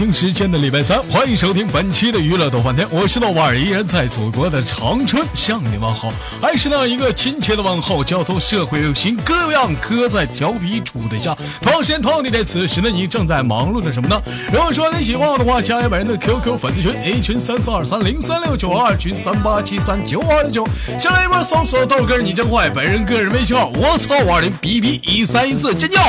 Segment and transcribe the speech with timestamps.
[0.00, 11.36] 京时间的礼拜三，欢迎收听本期的娱乐逗翻天，我是豆瓣儿，依然在祖国的长春向你问好，还是那一个亲切的问候，叫做社会有型各样哥在调皮处对象。
[11.60, 14.18] 同样时间同样地点，此时的你正在忙碌着什么呢？
[14.50, 20.66] 如果说你喜欢我的话，加一本人的 QQ 粉丝群，A 群三四二三零三六九，二群三八七三九二九，
[20.98, 26.00] 先来一波搜索豆哥你真坏，本人个人微信号我操五二零 B B 一三一四尖叫。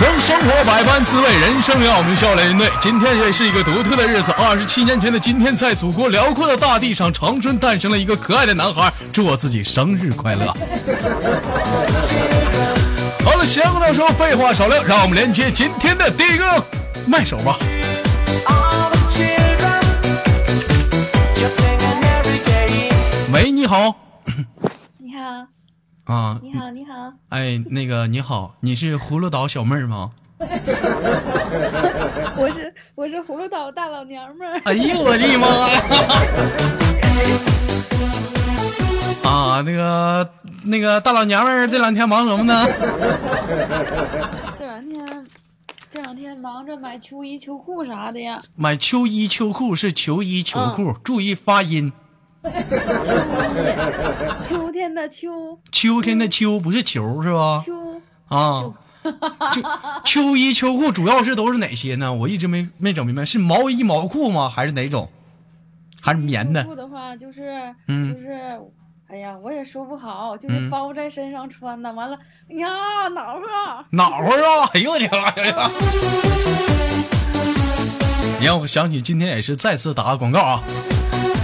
[0.00, 2.70] 让生活百般滋味，人生要我们笑脸对。
[2.80, 8.92] 今天也是一个独特的日子，二十七年前的今天，在祖国辽阔的大地上，长春诞生了一个可爱的男孩。
[9.12, 10.46] 祝我自己生日快乐！
[13.24, 16.64] 好了，闲话少说，废话少聊，让我们连接今天的第一个
[17.04, 17.56] 麦手吧。
[23.32, 23.92] 喂，你好。
[24.98, 25.57] 你好。
[26.08, 30.10] 啊，你好，你好，哎，那个你好，你是葫芦岛小妹儿吗？
[32.38, 34.58] 我是我是葫芦岛大老娘们儿。
[34.64, 35.46] 哎呦我的妈！
[39.30, 40.30] 啊，那个
[40.64, 42.64] 那个大老娘们儿这两天忙什么呢？
[44.58, 45.06] 这两天
[45.90, 48.40] 这两天忙着买秋衣秋裤啥的呀。
[48.56, 51.92] 买秋衣秋裤是秋衣秋裤，注意发音。
[52.42, 57.62] 秋 秋天的秋，秋天的秋不是球是吧？
[57.64, 58.62] 秋啊，
[59.52, 59.62] 秋
[60.04, 62.12] 秋衣秋裤主要是都是哪些呢？
[62.12, 64.48] 我一直没没整明白，是毛衣毛裤吗？
[64.48, 65.10] 还是哪种？
[66.00, 66.62] 还是棉的？
[66.64, 68.32] 裤的话就是，嗯，就是，
[69.08, 71.92] 哎呀，我也说不好，就是包在身上穿的。
[71.92, 72.16] 完了，
[72.50, 73.40] 呀，暖和，
[73.90, 74.70] 暖和啊！
[74.74, 75.70] 哎呦我的妈呀！
[78.38, 80.62] 你让我想起今天也是再次打个广告啊。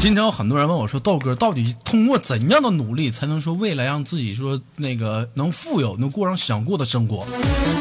[0.04, 7.26] 经常有很多人问我说：“豆哥，到底通过怎样的努力才能说未来让自己说那个能富有，能过上想过的生活？”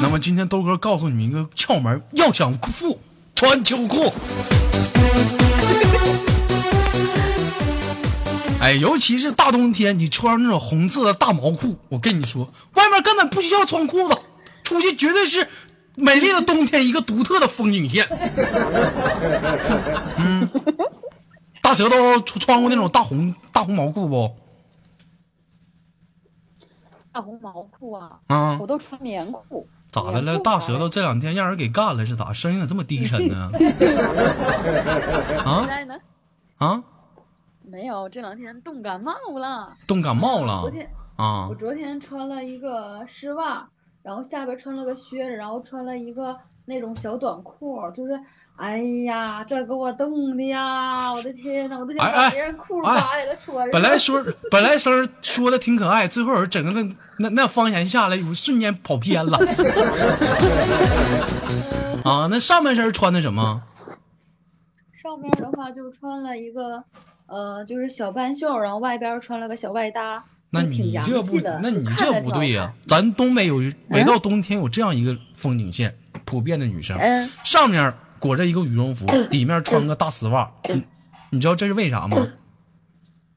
[0.02, 2.98] 那么今天豆哥告诉你们一个窍门：要想富，
[3.36, 4.06] 穿秋裤。
[8.62, 14.16] 哎，尤其是大冬天，你穿上那种红色的大毛裤，我跟你说，外面根本不需要穿裤子，
[14.64, 15.46] 出去绝对是
[15.96, 18.08] 美丽的冬天一个独特的风景线。
[20.16, 20.50] 嗯。
[21.64, 24.36] 大舌头穿过那种大红大红毛裤不？
[27.14, 28.20] 大红毛裤啊！
[28.28, 29.66] 啊，我都穿棉裤。
[29.90, 30.38] 咋的了？
[30.40, 32.34] 大舌头这两天让人给干了是咋？
[32.34, 33.50] 声音咋这么低沉呢？
[35.46, 35.66] 啊？
[36.58, 36.84] 啊？
[37.62, 39.78] 没有，这两天冻感冒了。
[39.88, 40.62] 冻感冒了。
[40.62, 43.70] 昨天啊，我昨天穿了一个丝袜，
[44.02, 46.38] 然后下边穿了个靴子，然后穿了一个。
[46.66, 48.18] 那种小短裤，就是，
[48.56, 51.12] 哎呀，这给我冻的呀！
[51.12, 53.70] 我的天呐，我都想把别人裤扒下来穿。
[53.70, 59.38] 本来说，本来声说的挺可爱，最后整个那那那方言下来，我瞬间跑偏了。
[62.06, 63.62] 啊，那上半身穿的什么？
[64.94, 66.82] 上边的话就穿了一个，
[67.28, 70.24] 呃，就是小半袖，然后外边穿了个小外搭。
[70.52, 72.72] 那你这不，那你这不对呀！
[72.88, 75.96] 咱东北有，每到冬天有这样一个风景线。
[76.34, 76.98] 普遍的女生，
[77.44, 80.84] 上面裹着一个羽绒服，里面穿个大丝袜，你
[81.30, 82.18] 你知道这是为啥吗？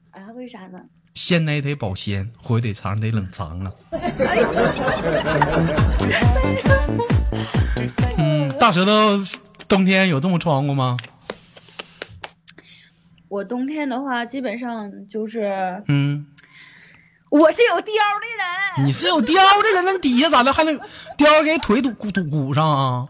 [0.09, 0.79] 啊，为啥呢？
[1.13, 3.71] 鲜奶得保鲜，火得藏得冷藏啊。
[8.17, 8.91] 嗯，大舌头，
[9.67, 10.97] 冬天有这么穿过吗？
[13.27, 16.06] 我冬天的话，基本上就是嗯。
[17.29, 17.91] 我是有貂的
[18.77, 20.79] 人，你是有貂的人，那底下咋的还能
[21.17, 23.07] 貂给腿堵堵鼓上啊？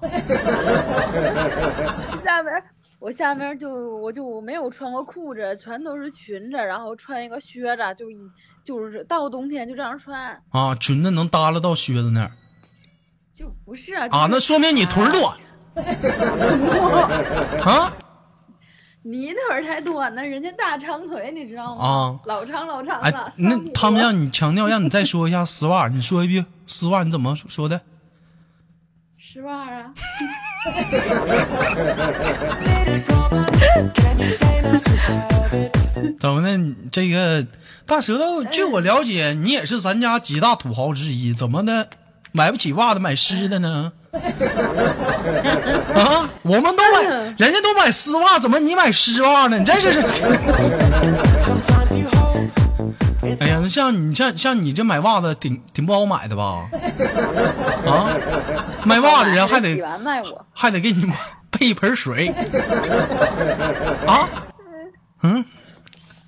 [2.24, 2.52] 下面
[3.00, 3.70] 我下面就
[4.00, 8.08] 我就没有穿过裤子，全都是裙子，然后穿一个靴子，就
[8.64, 10.74] 就是到冬天就这样穿啊。
[10.76, 12.32] 裙子能耷拉到靴子那儿？
[13.34, 15.38] 就不是啊，啊，那说明你腿短
[17.64, 17.94] 啊。
[19.10, 21.82] 你腿太短了，人家大长腿，你知道吗？
[21.82, 23.32] 啊，老长老长的。
[23.38, 27.80] 那他们让你强调，让你再说一下丝袜，你说一遍丝袜，你怎么说的？
[29.18, 29.94] 丝袜啊。
[36.20, 36.60] 怎么的？
[36.92, 37.48] 这个
[37.86, 41.88] 大舌头，据我了解，你也是咱家几大土豪之一，怎么的？
[42.34, 43.94] 买不起袜子，买湿的呢？
[45.94, 47.04] 啊，我们都买，
[47.38, 49.58] 人家都买丝袜，怎么你买丝袜呢？
[49.60, 50.02] 你这是。
[53.40, 56.70] 哎呀，那像你像像你这买袜子挺挺不好买的吧？
[57.86, 58.16] 啊，
[58.86, 60.24] 卖袜子人还得卖，
[60.54, 61.04] 还得给你
[61.52, 62.28] 备一盆水
[64.06, 64.30] 啊？
[65.24, 65.44] 嗯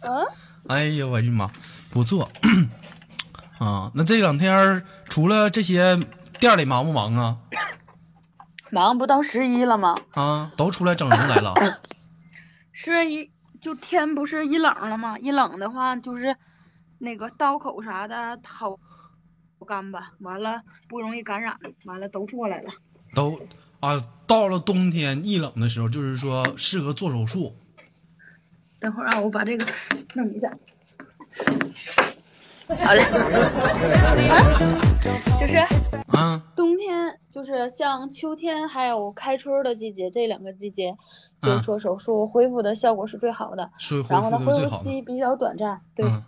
[0.02, 0.26] 嗯，
[0.68, 1.50] 哎呀，我的妈，
[1.90, 2.28] 不错
[3.60, 3.90] 啊！
[3.94, 5.98] 那这两天除了这些，
[6.40, 7.38] 店里忙不忙啊？
[8.72, 9.96] 忙不到十一了吗？
[10.12, 11.54] 啊，都出来整容来了。
[12.72, 15.18] 是一就天不是一冷了吗？
[15.20, 16.36] 一冷的话就是
[16.98, 18.80] 那个刀口啥的好
[19.68, 22.72] 干吧，完了不容易感染，完了都做来了。
[23.14, 23.42] 都
[23.82, 27.56] 啊，到了冬天一冷的时候，就是说适合做手术。
[28.80, 29.66] 等会儿啊，我把这个
[30.14, 30.52] 弄一下。
[32.86, 33.02] 好嘞，
[34.30, 34.38] 啊，
[35.40, 35.58] 就是
[36.16, 40.96] 啊，冬天，就是像秋天还有开春的季节，这两个季节，
[41.42, 43.72] 就是说手术恢复的效果是最好的。
[43.80, 45.82] 是然后呢，恢恢复期比较短暂。
[45.96, 46.24] 对，嗯，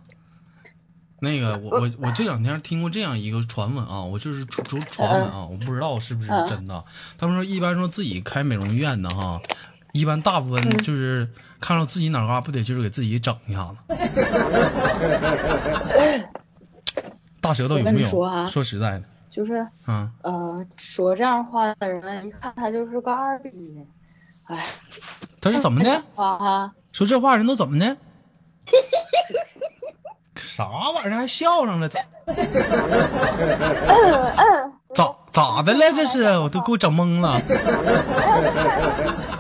[1.20, 6.48] 那个我我我这两天听过这样一个传闻啊，我就是传传传闻啊，我不知道是不是嗯。
[6.48, 6.84] 真的。
[7.20, 9.40] 他们说一般说自己开美容院的哈，
[9.94, 10.78] 一般大部分嗯。
[10.80, 11.30] 就是
[11.60, 13.76] 看到自己哪嘎不得就是给自己整一下子。
[17.52, 18.08] 大舌头有没有？
[18.08, 19.56] 说啊说实在的，就是
[19.86, 23.50] 啊，呃，说这样话的人，一看他就是个二逼。
[24.48, 24.68] 哎，
[25.42, 26.02] 他是怎么的？
[26.16, 27.98] 话 哈，说这话人都怎么的？
[30.40, 30.66] 啥
[30.96, 31.90] 玩意儿还笑上了？
[31.90, 32.36] 咋嗯
[34.38, 35.92] 嗯， 咋咋的了？
[35.94, 37.38] 这是我都给我整懵了。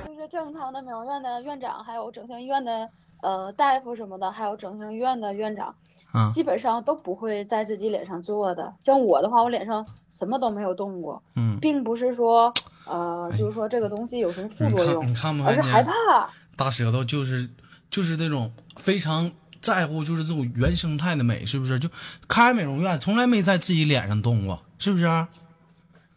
[0.05, 2.89] 就是正常的美容院的院长，还有整形医院的
[3.21, 5.73] 呃大夫什么的，还有整形医院的院长，
[6.11, 8.73] 啊基本上都不会在自己脸上做的。
[8.79, 12.53] 像我的话，我脸上什么都没有动过，嗯，并不是说
[12.85, 15.61] 呃，就是说这个东西有什么副作用你，看没而是？
[15.61, 16.29] 害怕。
[16.55, 17.49] 大舌头就是
[17.89, 19.31] 就是那种非常
[19.61, 21.79] 在乎就是这种原生态的美，是不是？
[21.79, 21.89] 就
[22.27, 25.05] 开美容院从来没在自己脸上动过，是不是？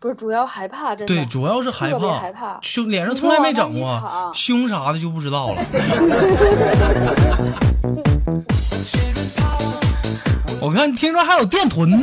[0.04, 1.06] 不是主要害怕，真的。
[1.06, 5.64] 对，主要是害怕，害怕胸脸上从来没整过，胸啥的就不知道了。
[10.60, 11.96] 我看听说还有电臀呢，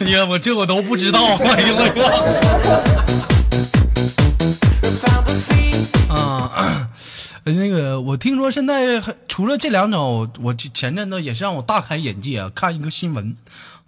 [0.00, 1.86] 哎呀，我这我都不知道，哎呀我
[6.10, 6.12] 呀！
[6.12, 6.88] 啊，
[7.44, 13.36] 呃那个我听说现在除了这两种，我我前阵子也是让我大开眼界啊，看一个新闻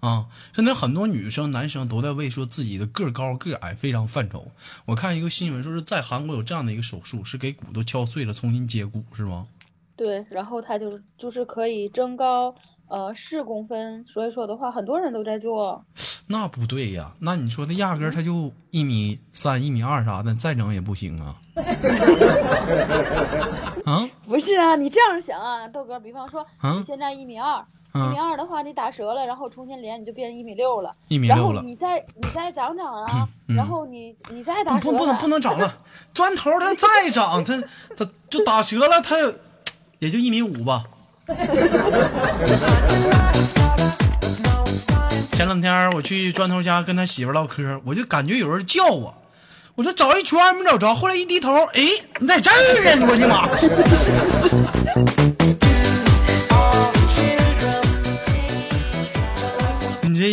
[0.00, 4.46] 啊，现在很多女生、男生都在为说自己的个高个矮非常犯愁。
[4.86, 9.46] 我看一个新闻说是在韩国有这样的一个手术，是给骨头敲碎了重新接骨，是吗？
[9.96, 12.54] 对，然后它就是就是可以增高
[12.86, 15.84] 呃四公分，所以说的话，很多人都在做。
[16.28, 21.36] 那不对呀，那你说他压根儿他就一米三、一米二啥的，再整也不行啊。
[23.84, 27.64] 啊不是啊，你这样想啊，豆哥，比方说啊你现在一米二，
[27.98, 28.28] 一米啊！
[28.30, 35.78] 二的话你打折了，然后重新连你就变成一米六了，一米然后六了，你再你再长长啊，嗯然后你你再打折不不能不能长了，
[36.14, 37.62] 砖头它再长，它
[37.96, 39.16] 它就打折了，它
[39.98, 40.84] 也就一米五吧。
[45.32, 49.14] 前两天我去砖头家跟他媳妇唠嗑，我就感觉有人叫我，
[49.76, 51.80] 我说找一圈没找着，后来一低头，哎，
[52.18, 52.60] 你在这儿啊！
[53.08, 53.48] 我的妈！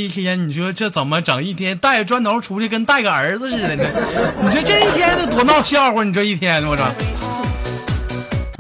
[0.06, 1.44] 一天，你说这怎么整？
[1.44, 3.84] 一天带着砖头出去，跟带个儿子似的呢。
[4.42, 6.04] 你说这一天得多闹笑话！
[6.04, 6.86] 你这一天，我操！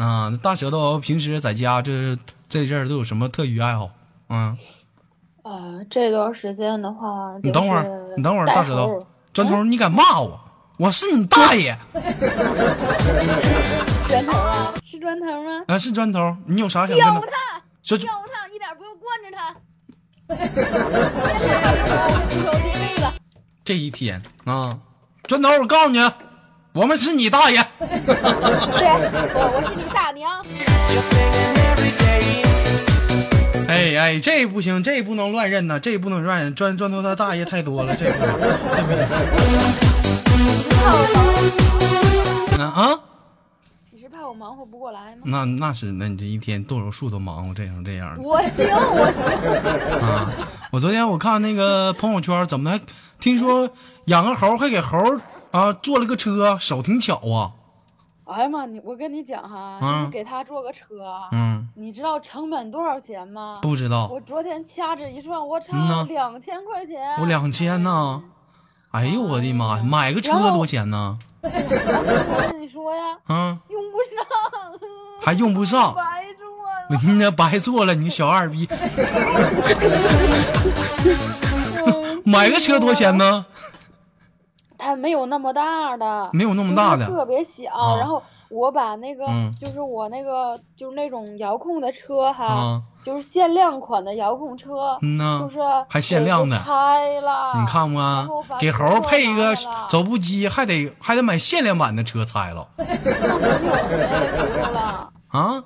[0.03, 2.17] 啊，大舌头平时在家这
[2.49, 3.89] 这阵儿都有什么特余爱好？
[4.29, 4.57] 嗯，
[5.43, 7.85] 呃，这段时间的话，你等会儿，
[8.17, 10.39] 你等会儿，大舌头，砖头，你敢骂我？
[10.77, 11.77] 我是你大爷！
[14.07, 15.63] 砖头啊，是砖头吗？
[15.67, 17.13] 啊，是砖头，你有啥想跟他？
[17.13, 19.55] 教他，教他，一点不用惯着他。
[23.63, 24.77] 这一天啊，
[25.23, 25.99] 砖头，我告诉你，
[26.73, 27.57] 我们是你大爷。
[27.79, 27.87] 对
[29.33, 30.43] 我我是你大娘。
[33.67, 36.53] 哎哎，这不行，这不能乱认呐，这不能乱认。
[36.55, 38.35] 砖砖头他大爷太多了，这不行，
[38.75, 39.01] 这不行。
[42.59, 42.99] 啊啊，
[44.27, 45.21] 我忙活不过来吗？
[45.25, 49.23] 那那是，那你这一天剁手术都忙活这样这样的我行，我行。
[50.01, 50.47] 啊！
[50.71, 52.79] 我昨天我看那个朋友圈，怎么还
[53.19, 53.69] 听说
[54.05, 54.97] 养个猴还给猴
[55.51, 57.51] 啊做了个车，手挺巧啊。
[58.25, 60.85] 哎呀妈，你我跟你讲哈，嗯就是给他做个车，
[61.31, 63.59] 嗯，你知道成本多少钱吗？
[63.61, 67.15] 不知道我昨天掐指一算，我嗯呐操，两千块钱。
[67.19, 68.23] 我两千呢。
[68.91, 71.19] 哎呦我的妈呀，买个车多少钱呢？
[71.45, 74.25] 我 跟你说呀，嗯，用不上，
[75.21, 76.45] 还用不上白做
[77.03, 78.67] 你 那白做了，你小二逼。
[82.23, 83.45] 买个车多钱呢？
[84.77, 87.71] 哎没有那么大的，没有那么大的，特别小。
[87.73, 95.59] 啊然后我把那个，嗯就是我那个，就是那种遥控的车哈，啊，就是限量款的遥控车，嗯呐就，是
[95.89, 97.53] 还限量的拆了。
[97.59, 97.99] 你看不
[98.59, 99.55] 给猴配一个
[99.89, 105.63] 走步机，还得还得买限量版的车拆了 没有别的轱辘了， 啊？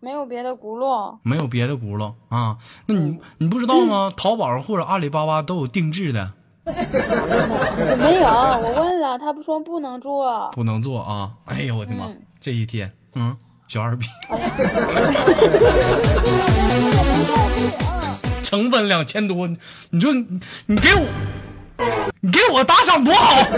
[0.00, 1.18] 没有别的轱辘。
[1.24, 2.56] 没有别的轱辘啊？
[2.86, 4.12] 那你你不知道吗？
[4.16, 6.32] 淘宝或者阿里巴巴都有定制的，那
[7.98, 10.48] 没有，我问了，他不说不能做。
[10.52, 11.30] 不能做啊！
[11.46, 14.06] 哎呦我的妈，嗯这一天，嗯，小二逼，
[18.44, 19.48] 成本两千多，
[19.90, 21.02] 你说你你给我，
[22.20, 23.42] 你给我打赏多好！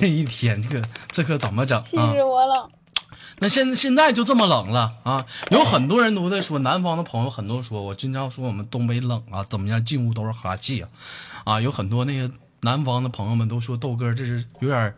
[0.00, 2.12] 这一天，这个这可怎么整气啊？
[2.12, 2.70] 死我了！
[3.42, 5.26] 那现现在就这么冷了啊！
[5.50, 10.88] 有很多人都在说，南方的朋友很多说，我经常说我们东北冷啊，怎么样，进屋都是哈气啊，
[11.44, 12.30] 啊，有很多那个
[12.60, 14.94] 南方的朋友们都说豆哥这是有点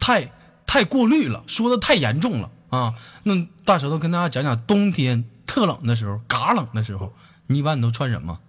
[0.00, 0.32] 太
[0.66, 2.94] 太过滤了，说的太严重了啊。
[3.24, 7.12] 那大舌头跟大家讲讲，冬天特冷的时候，嘎冷的时候，
[7.48, 8.40] 你一般你都穿什么？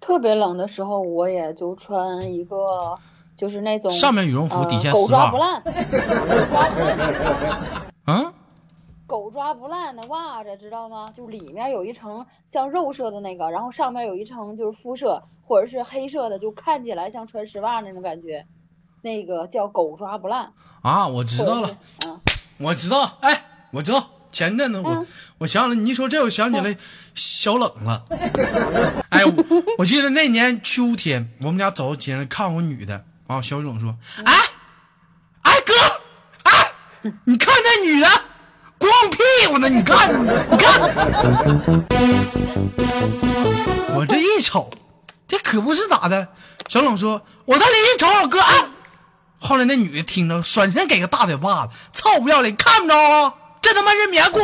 [0.00, 2.98] 特别冷的时候，我也就穿一个，
[3.36, 5.36] 就是那种上面羽绒服，呃底下狗抓不。
[5.36, 5.70] 烂，狗
[6.48, 7.60] 抓不烂，
[8.16, 8.32] 啊，
[9.06, 11.10] 狗抓不烂的袜子，知道吗？
[11.14, 18.46] 就里面有一层像肉色的那个，然后上面有一层就是肤色或者是黑色的，就看起来像穿丝袜那种感觉，
[19.02, 20.52] 那个叫狗抓不烂。
[20.82, 21.78] 啊，我知道了。
[22.06, 22.18] 嗯，
[22.58, 25.06] 我知道，哎，我知道，前阵子我、嗯
[25.38, 26.76] 我想起来，你一说这，我想起来
[27.14, 28.04] 小冷了。
[29.10, 29.34] 哎，我
[29.78, 34.32] 我记得那年秋天，我们俩走到街上看我女的啊，小冷说：“哎，
[35.42, 35.74] 哎哥，
[36.44, 36.72] 哎，
[37.24, 38.08] 你看那女的
[38.78, 39.18] 光屁
[39.48, 40.80] 股呢，你看，你看。”
[43.96, 44.70] 我这一瞅，
[45.26, 46.28] 这可不是咋的。
[46.68, 48.70] 小冷说：“我再离你瞅瞅哥啊。”
[49.38, 53.34] 后来那女的听着，转身给个大嘴巴子，臭不要脸，看不着啊！
[53.60, 54.40] 这他妈是棉裤。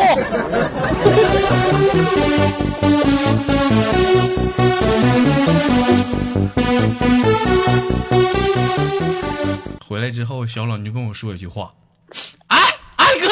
[9.93, 11.71] 回来之后，小冷就跟我说一句话
[12.49, 12.59] ：“哎，
[12.97, 13.29] 哎哥，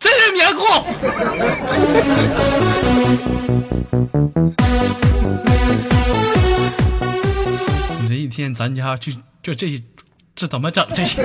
[0.00, 0.64] 这是棉裤。”
[8.02, 9.12] 你这一天，咱家就
[9.44, 9.80] 就这
[10.34, 11.24] 这怎么整这些？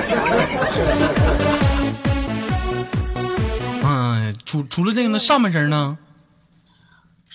[3.82, 5.98] 嗯，除除了这个呢，上半身呢？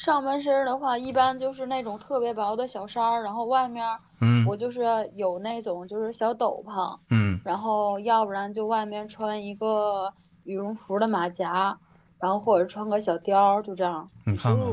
[0.05, 3.83] 上半身的话，一般就是那种特别薄的小衫儿，然后外面
[4.21, 4.83] 嗯我就是
[5.15, 11.75] 有那种就是小斗篷，嗯然后要不然就外面穿一个羽绒服的马甲，
[12.19, 14.07] 然后或者穿个小貂，就这样。
[14.25, 14.63] 你看看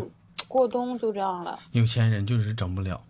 [0.49, 1.59] 过冬就这样了。
[1.71, 3.01] 有钱人就是整不了，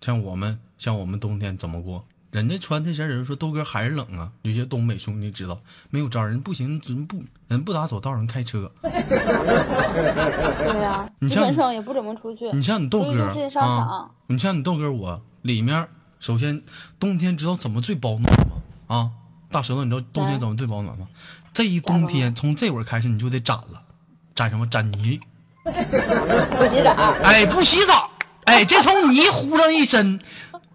[0.00, 2.04] 像我们像我们冬天怎么过？
[2.34, 4.28] 人家穿这身，人说豆哥还是冷啊。
[4.42, 5.56] 有些东北兄弟知道，
[5.90, 8.68] 没有招儿，人不行，人不人不打走道，人开车。
[8.82, 8.90] 对
[10.82, 12.50] 呀、你像基本上也不怎么出去。
[12.50, 13.24] 你像你豆哥
[13.60, 15.86] 啊，你像你豆哥我里面，
[16.18, 16.60] 首先
[16.98, 18.56] 冬天知道怎么最保暖吗？
[18.88, 19.10] 啊，
[19.52, 21.06] 大舌头，你知道冬天怎么最保暖吗？
[21.52, 23.80] 这一冬天从这会儿开始你就得攒了，
[24.34, 24.66] 攒什么？
[24.66, 25.20] 攒泥。
[26.58, 26.90] 不洗澡。
[27.22, 28.10] 哎，不洗澡，
[28.46, 30.18] 哎，这从泥糊上一身，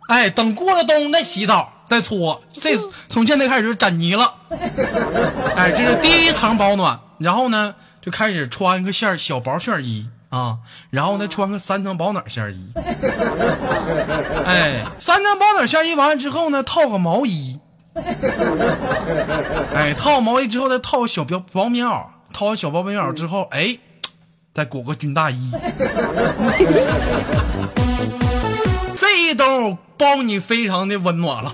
[0.09, 2.75] 哎，等过了冬再洗澡再搓，这
[3.07, 4.33] 从现在开始就攒泥了，
[5.55, 10.57] 哎，这是第一层保暖，然后呢就开始穿个线小薄线衣啊，
[10.89, 12.71] 然后呢穿个三层保暖线衣，
[14.45, 17.59] 哎，三层保暖线衣完了之后呢套个毛衣，
[19.75, 23.77] 哎，套毛衣之后再套个小薄薄棉袄，套完小薄棉袄之后，哎。
[24.51, 25.51] 再裹个军大衣，
[28.99, 31.53] 这一兜包你非常的温暖了。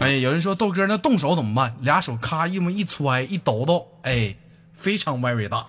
[0.00, 1.76] 哎，有人说豆哥那动手怎么办？
[1.82, 4.34] 俩手咔一么一揣一抖抖，哎，
[4.74, 5.66] 非常 very 大。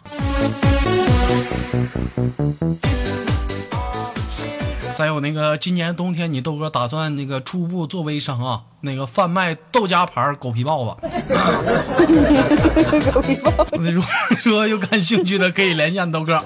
[4.96, 10.90] 再有那个，今年冬天你豆哥打算那个初步做微商啊，那个贩卖豆家牌狗皮帽子。
[13.14, 16.44] 狗皮包如果说有感兴趣的，可以联系俺豆哥。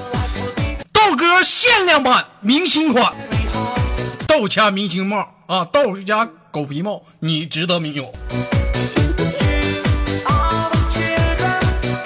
[1.11, 3.13] 豆哥限量版明星款，
[4.25, 8.13] 豆家明星帽啊，豆家狗皮帽，你值得拥有。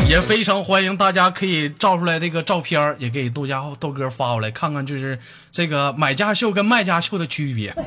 [0.10, 5.20] 也非常欢迎大家可以照出来这个照片也给豆家豆哥发过来，看看就是
[5.52, 7.72] 这个买家秀跟卖家秀的区别。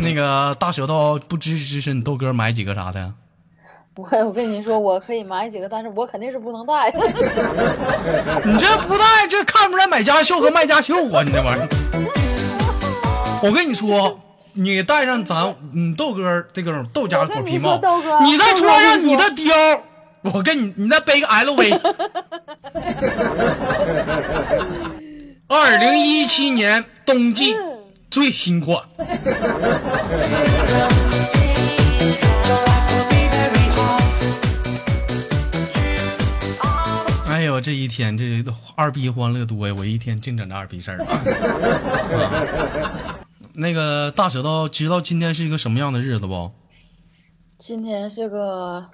[0.00, 3.12] 那个大舌头不支持支持你豆哥买几个啥的？
[3.94, 6.90] 我我跟你说，我可以买几个，但是我肯定是不能带。
[8.44, 11.22] 你这不带，这看不出来买家秀和卖家秀啊！
[11.22, 11.68] 你这玩意儿，
[13.42, 14.18] 我跟你说，
[14.54, 17.78] 你带上咱你豆哥这个豆家狗皮帽，
[18.22, 19.78] 你再穿上你的貂，
[20.22, 21.78] 我跟你你再背个 LV。
[25.48, 27.54] 二零一七年冬季
[28.10, 28.78] 最新款。
[37.62, 39.74] 这一天这二逼欢乐多呀！
[39.78, 40.98] 我一天净整这二逼事儿。
[43.54, 46.50] 那个大舌头知道今天是一个什么样的日子不？
[47.58, 48.90] 今天是个，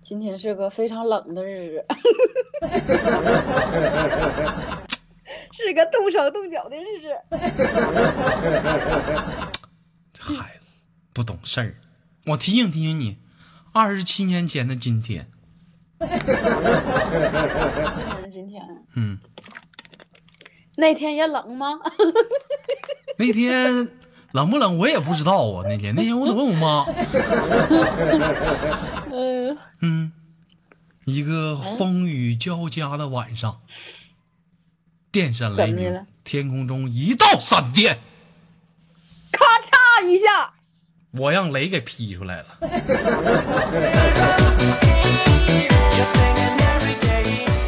[0.00, 1.84] 今天是个非常冷的日子。
[5.52, 7.08] 是个动手动脚的日子。
[10.12, 10.66] 这孩子
[11.12, 11.74] 不懂事儿，
[12.26, 13.16] 我提醒提醒你，
[13.72, 15.26] 二十七年前的今天。
[18.32, 18.62] 今天。
[18.94, 19.18] 嗯。
[20.76, 21.78] 那天也冷吗？
[23.18, 23.88] 那天
[24.32, 25.64] 冷不冷我也不知道啊。
[25.68, 26.86] 那天那天我得问我妈。
[29.12, 29.58] 嗯。
[29.80, 30.12] 嗯。
[31.04, 33.60] 一个风雨交加的晚上。
[35.10, 37.98] 电闪雷鸣，天空中一道闪电，
[39.30, 40.54] 咔嚓一下，
[41.10, 42.46] 我让雷给劈出来了。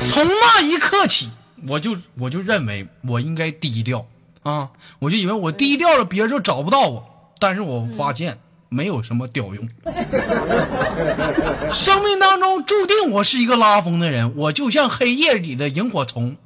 [0.06, 1.30] 从那一刻起，
[1.68, 4.06] 我就我就认为我应该低调
[4.42, 4.68] 啊，
[5.00, 7.04] 我就以为我低调了，别人就找不到我。
[7.40, 8.38] 但是我发现
[8.68, 9.68] 没有什么屌用，
[11.72, 16.36] 生命当中注定我是一个拉风的人，我就像黑夜里的萤火虫。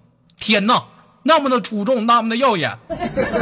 [0.41, 0.85] 天呐，
[1.25, 2.79] 那么的出众，那么的耀眼。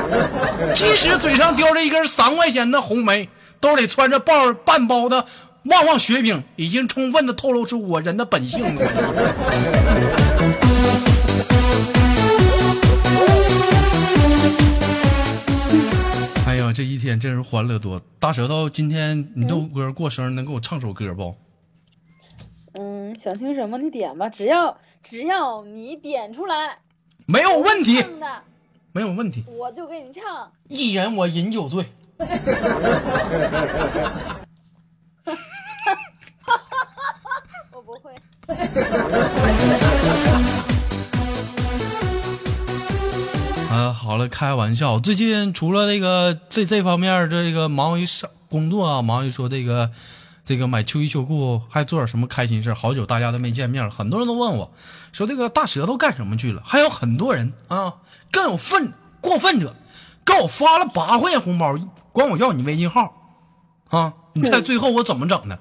[0.75, 3.29] 即使嘴上叼着一根三块钱的红梅，
[3.61, 5.27] 兜里揣着包半包的
[5.68, 8.87] 旺旺雪饼，已经充分的透露出我人的本性了。
[16.46, 18.00] 哎呀，这一天真是欢乐多。
[18.20, 21.35] 大舌头，今天你豆哥过生日，能给我唱首歌不？
[22.79, 26.79] 嗯，想听什么你点吧，只要只要你点出来。
[27.26, 28.05] 没有问题，
[28.92, 30.52] 没有问题，我就给你唱。
[30.68, 31.85] 一人我饮酒醉。
[37.73, 38.15] 我不会。
[43.71, 44.99] 啊，好了，开玩笑。
[44.99, 48.07] 最近除了那个这这方面，这个忙于
[48.49, 49.91] 工作啊，忙于说这个。
[50.47, 54.71] 这个买秋衣秋裤还做点什么开心事好久大家都没见面了很多人都问我，
[55.11, 56.62] 说这个大舌头干什么去了？
[56.65, 57.95] 还有很多人啊，
[58.31, 59.75] 更有分过分者，
[60.25, 61.75] 给我发了八块钱红包，
[62.12, 63.12] 管我要你微信号，
[63.89, 65.59] 啊，你猜最后我怎么整的？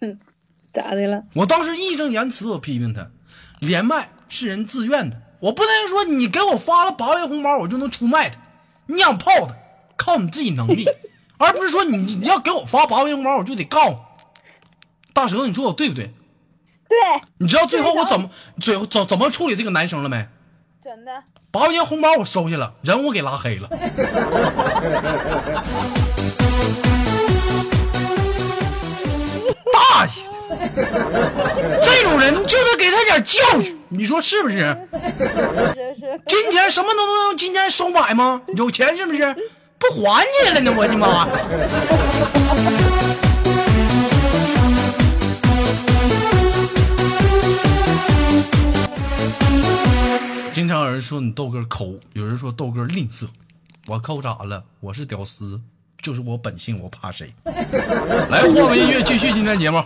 [0.00, 0.16] 哼，
[0.72, 1.24] 咋的了？
[1.34, 3.10] 我当时义正言辞我批评他，
[3.60, 8.38] 连麦是人自愿的，我不能说你给我发了八块红包我就能出卖他，
[8.86, 9.56] 你想泡他，
[9.96, 10.84] 靠你自己能力。
[11.38, 13.96] 而不是说你你要给我发八块红包，我就得告你。
[15.14, 16.12] 大舌头，你说我对不对？
[16.88, 16.98] 对。
[17.38, 18.28] 你知道最后我怎么
[18.60, 20.26] 最后怎怎么处理这个男生了没？
[20.82, 21.22] 真的。
[21.50, 23.68] 八块钱红包我收下了，人我给拉黑了。
[29.98, 30.12] 大爷，
[31.82, 34.56] 这种人就得给他点教训，你说是不是。
[36.24, 38.40] 金钱什么都能用金钱收买吗？
[38.54, 39.34] 有钱是不是？
[39.76, 40.72] 不还你了呢！
[40.76, 41.26] 我的妈！
[50.52, 53.26] 经常有人说你豆哥抠，有人说豆哥吝啬，
[53.88, 54.62] 我抠咋了？
[54.78, 55.60] 我是屌丝，
[56.00, 57.32] 就是我本性，我怕谁？
[57.44, 59.82] 来，换个音乐，继续今天节目。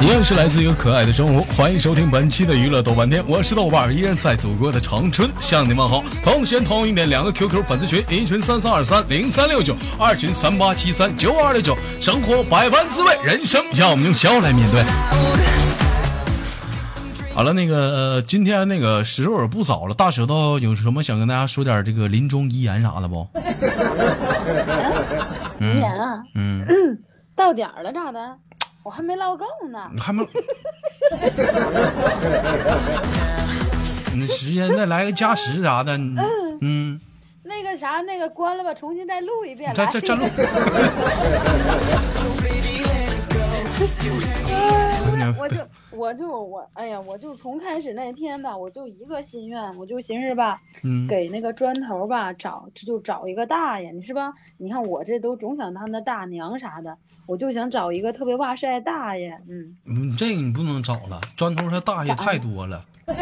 [0.00, 6.02] 一样是来自一个可爱的中午，欢迎收听本期的娱乐豆瓣天，我是豆瓣，依然在祖国的长春向你问好。
[6.24, 11.78] 同时同一点两个 QQ 粉丝群，一群三三二三零三六九，二群三八七三九二六九。
[12.00, 14.82] 生活百般滋味，人生要我们用笑来面对。
[17.32, 23.28] 好了，那个今天那个时候也不早了，大舌头有什么想跟大家说点这个临终遗言啥的不？
[25.60, 26.66] 遗言啊，嗯，
[27.36, 28.18] 到点儿了咋的？
[28.82, 29.88] 我还没唠够呢。
[29.92, 30.26] 你还没？
[34.14, 35.96] 你时间再来个加时啥的，
[36.60, 37.00] 嗯。
[37.44, 39.72] 那个啥，那个关了吧，重新再录一遍。
[39.74, 40.24] 再再再录。
[45.38, 45.56] 我就
[45.90, 50.60] 我就我哎呀，我就从开始那天吧，我就一个心愿，我就寻思吧，
[51.08, 54.34] 给那个砖头吧找就找一个大爷，你是吧？
[54.58, 59.76] 你看我这都总想当那大娘啥的，我就想找一个特别哇塞大爷，嗯。
[59.84, 62.84] 嗯，这个你不能找了，砖头他大爷太多了。
[63.04, 63.12] 不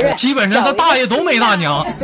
[0.00, 1.84] 是，基本上他大爷都没大娘。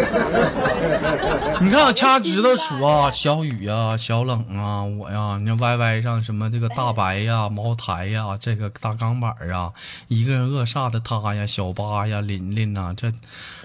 [1.60, 9.70] 你看，掐指头数啊，小雨啊，小冷啊，我呀，你看 Y Y 上什么这个大白呀，茅台呀，这个大钢板啊，
[10.08, 13.12] 一个人恶煞的他呀，小八呀，琳琳呐，这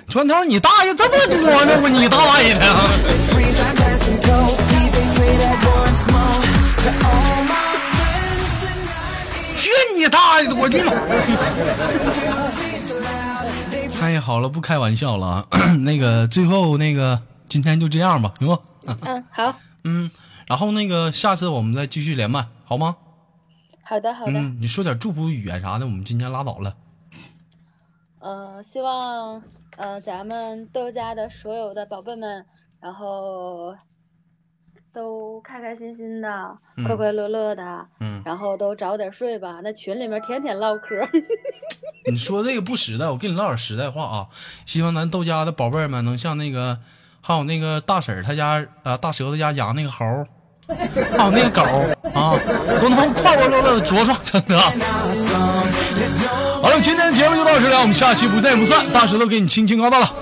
[0.10, 1.80] 砖头你大爷这么多呢？
[1.82, 2.66] 我你大爷的！
[9.56, 10.78] 这你大爷的，我的！
[14.06, 15.48] 哎呀，好了，不开玩笑了。
[15.84, 18.62] 那个最后那个，今天就这样吧，行不？
[18.86, 19.56] 嗯，好。
[19.84, 20.12] 嗯，
[20.46, 22.98] 然后那个下次我们再继续连麦，好吗？
[23.82, 24.34] 好的，好的。
[24.34, 26.76] 嗯，你说点祝福语啊啥的，我们今天拉倒了。
[28.20, 29.42] 呃，希望
[29.78, 32.46] 呃咱们豆家的所有的宝贝们，
[32.80, 33.76] 然后。
[34.96, 39.60] 都开开心心的，快快乐乐的，嗯，然后都早点睡吧。
[39.62, 40.86] 那群里面天天唠嗑。
[42.10, 44.28] 你说这个不实在，我跟你唠点实在话啊。
[44.66, 46.80] 希望咱豆家的宝贝们能像那个，
[47.20, 50.06] 还有那个大婶她家啊，大舌头家养那个猴，
[50.68, 51.62] 还有那个狗
[52.18, 52.40] 啊，
[52.80, 54.58] 都能快快乐乐的茁壮成长。
[56.62, 58.86] 好了，今天的节目就到这里了，我们下期不见不散。
[58.94, 60.14] 大舌头给你轻轻告到了。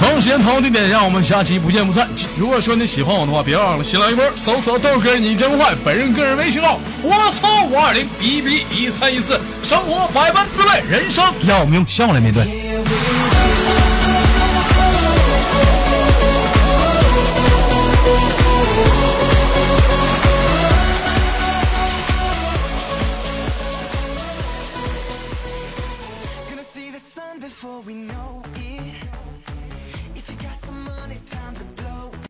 [0.00, 2.08] 同时间同地点，让我们下期不见不散。
[2.36, 12.44] 如果说你喜欢我的话，别忘了新浪微博搜索豆哥你真坏，本人个人微信号我操五二零 B B 一三一四，生活百般滋味，人生要我们用笑来面对。